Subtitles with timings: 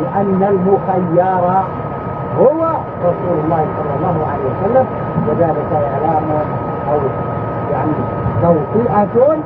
[0.00, 1.64] بأن المخير
[2.38, 2.60] هو
[3.04, 4.86] رسول الله صلى الله عليه وسلم
[5.28, 6.22] وذلك إعلام
[6.90, 6.98] أو
[7.72, 7.92] يعني
[8.42, 9.36] توطئة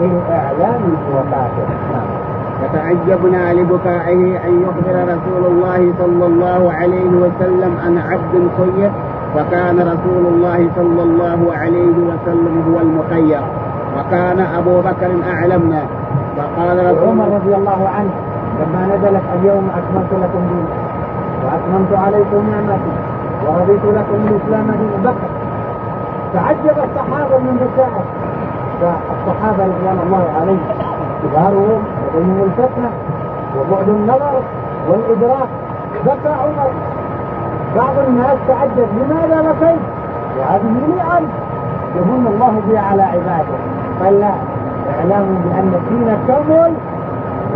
[0.00, 0.82] لإعلام
[1.14, 1.66] وفاته.
[1.92, 2.26] نعم.
[2.62, 8.90] فتعجبنا لبكائه أن يخبر رسول الله صلى الله عليه وسلم عن عبد خير
[9.34, 13.40] فكان رسول الله صلى الله عليه وسلم هو المخير
[13.98, 15.82] وكان أبو بكر أعلمنا
[16.36, 18.10] فقال رسول عمر رضي الله عنه
[18.60, 20.82] لما نزلت اليوم أكملت لكم دينكم
[21.44, 22.94] وأتممت عليكم نعمتي
[23.46, 25.28] ورضيت لكم الإسلام دين بكر.
[26.34, 28.04] تعجب الصحابة من بكائه
[28.80, 30.66] فالصحابة رضوان الله عليهم
[31.22, 31.80] كبارهم
[32.14, 32.90] وبينهم الفتنة
[33.56, 34.42] وبعد النظر
[34.88, 35.48] والإدراك.
[36.06, 36.70] بكى عمر.
[37.76, 39.80] بعض الناس تعجب لماذا بكيت؟
[40.38, 41.24] وهذه نعم
[41.96, 43.56] يمن الله بها على عباده.
[44.00, 44.32] قال لا
[44.98, 46.72] إعلام بأن الدين كمل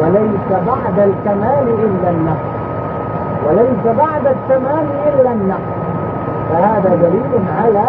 [0.01, 2.51] وليس بعد الكمال إلا النقص.
[3.47, 5.81] وليس بعد التمام إلا النقص.
[6.51, 7.87] فهذا دليل على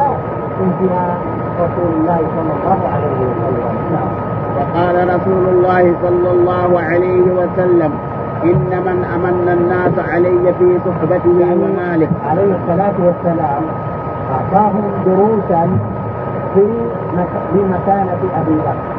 [0.64, 1.18] انتهاء
[1.60, 3.76] رسول الله صلى الله عليه وسلم.
[3.94, 4.12] نعم.
[4.58, 7.92] وقال رسول الله صلى الله عليه وسلم
[8.44, 12.10] إن من أمن الناس علي في صحبته يعني وماله.
[12.30, 13.64] عليه الصلاة والسلام
[14.36, 15.78] أعطاهم دروسا
[16.54, 16.66] في
[17.54, 18.91] لمكانة أبي بكر.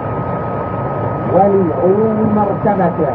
[1.35, 3.15] ولعلو مرتبته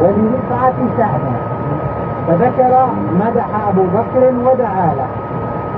[0.00, 1.38] ولرفعة شأنه.
[2.28, 2.86] فذكر
[3.20, 5.08] مدح أبو بكر ودعا له.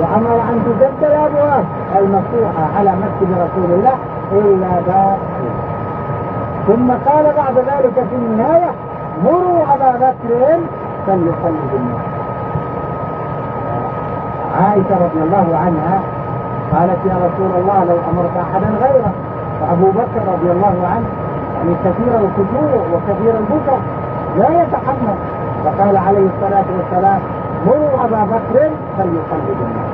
[0.01, 1.65] وأمر أن تسد الأبواب
[1.99, 3.95] المفتوحة على مسجد رسول الله
[4.33, 5.19] إلا باب
[6.67, 8.71] ثم قال بعد ذلك في النهاية
[9.25, 10.59] مروا أبا بكر
[11.07, 12.05] فليصلي بالناس.
[14.61, 16.01] عائشة رضي الله عنها
[16.73, 19.13] قالت يا رسول الله لو أمرت أحدا غيره
[19.61, 21.07] فأبو بكر رضي الله عنه
[21.61, 23.79] يعني كثير الخشوع وكثير البكر
[24.39, 25.17] لا يتحمل.
[25.65, 27.21] فقال عليه الصلاة والسلام
[27.67, 29.91] مروا أبا بكر فليصلي بالناس.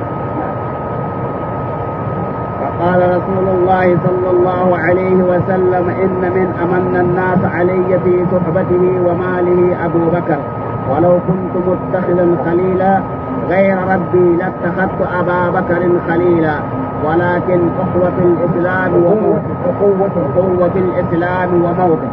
[2.61, 9.85] فقال رسول الله صلى الله عليه وسلم إن من أمن الناس علي في صحبته وماله
[9.85, 10.37] أبو بكر.
[10.91, 13.01] ولو كنت متخذا خليلا
[13.49, 16.55] غير ربي لاتخذت أبا بكر خليلا.
[17.05, 22.11] ولكن أخوة الإسلام وموته أخوة الإسلام وموته.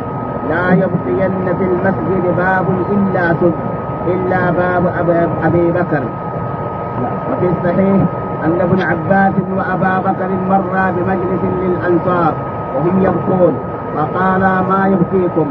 [0.50, 3.52] لا يبقين في المسجد باب إلا سد
[4.06, 4.84] إلا باب
[5.44, 6.02] أبي بكر.
[7.32, 8.02] وفي الصحيح
[8.44, 12.32] أن ابن عباس وأبا بكر مرا بمجلس للأنصار
[12.76, 13.54] وهم يبكون.
[13.96, 15.46] فقالا ما يبكيكم؟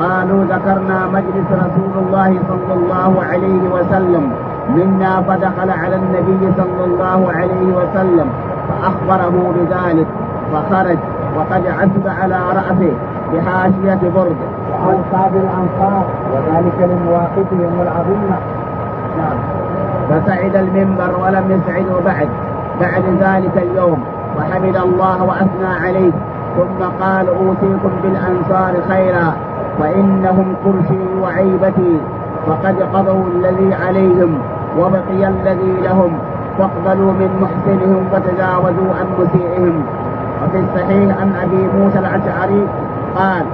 [0.00, 4.32] قالوا ذكرنا مجلس رسول الله صلى الله عليه وسلم.
[4.76, 8.28] منا فدخل على النبي صلى الله عليه وسلم.
[8.68, 10.06] فأخبره بذلك
[10.52, 10.98] فخرج
[11.36, 12.92] وقد عزب على رأسه
[13.32, 14.36] بحاشية برد
[14.72, 18.36] وأنصاب الأنصار وذلك لمواقفهم العظيمة.
[19.18, 19.36] نعم.
[20.10, 22.28] فسعد المنبر ولم يسعده بعد
[22.80, 24.04] بعد ذلك اليوم.
[24.38, 26.12] وحمد الله وأثنى عليه.
[26.56, 29.32] ثم قال أوصيكم بالأنصار خيرا
[29.80, 32.00] وإنهم كرشي وعيبتي
[32.46, 34.38] فقد قضوا الذي عليهم
[34.78, 36.18] وبقي الذي لهم.
[36.58, 39.84] فاقبلوا من محسنهم وتجاوزوا عن مسيئهم.
[40.42, 42.66] وفي الصحيح عن أبي موسى الأشعري
[43.16, 43.44] قال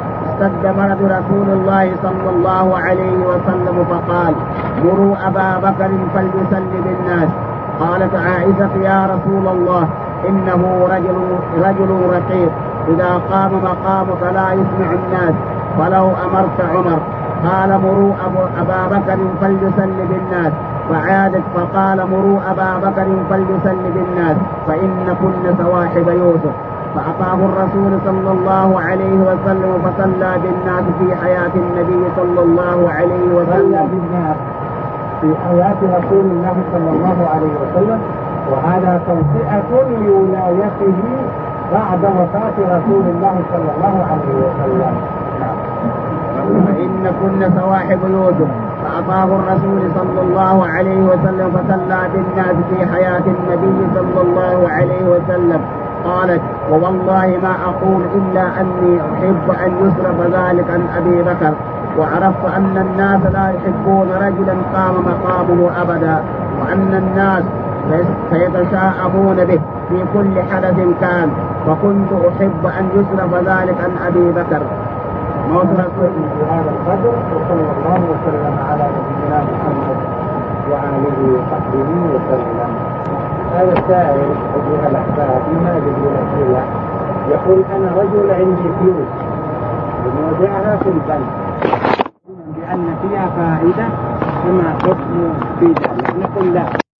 [0.64, 4.34] مرض رسول الله صلى الله عليه وسلم فقال
[4.84, 7.28] مروا أبا بكر فليسل بالناس.
[7.80, 9.88] قالت عائشة يا رسول الله
[10.28, 11.18] إنه رجل
[11.66, 12.52] رجل رقيق.
[12.88, 15.34] إذا قام مقامك لا يسمع الناس
[15.78, 16.98] ولو أمرت عمر.
[17.44, 18.12] قال مروا
[18.60, 20.52] أبا بكر فليسل بالناس.
[20.88, 26.54] فعادت فقال مروا أبا بكر فليسل بالناس فإن كن سواحب يوسف.
[26.94, 33.88] فأعطاه الرسول صلى الله عليه وسلم فصلى بالناس في حياة النبي صلى الله عليه وسلم.
[33.92, 34.36] بالناس
[35.20, 38.00] في حياة رسول الله صلى الله عليه وسلم.
[38.50, 39.70] وهذا توطئة
[40.06, 40.98] لولايته
[41.72, 44.94] بعد وفاة رسول الله صلى الله عليه وسلم.
[46.66, 48.67] فإن كن صواحب يوسف.
[48.88, 55.60] فأعطاه الرسول صلى الله عليه وسلم فصلى بالناس في حياة النبي صلى الله عليه وسلم.
[56.04, 61.54] قالت ووالله ما أقول إلا أني أحب أن يصرف ذلك عن أبي بكر
[61.98, 66.22] وعرفت أن الناس لا يحبون رجلا قام مقامه أبدا
[66.60, 67.44] وأن الناس
[68.30, 71.30] سيتشاءمون به في كل حدث كان
[71.68, 74.62] وكنت أحب أن يصرف ذلك عن أبي بكر.
[75.52, 76.60] موت رسول الله
[78.10, 78.27] وسلم.
[81.68, 82.70] وصحبه وسلم
[83.54, 86.62] هذا السائل أيها الأحباب بما يجب الأسئلة
[87.30, 89.12] يقول أنا رجل عندي فلوس
[90.04, 91.30] ونودعها في البنك.
[92.72, 93.86] أن فيها فائدة
[94.44, 96.87] فما حكم في ذلك نقول لا.